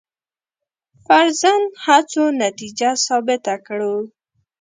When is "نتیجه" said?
2.43-2.89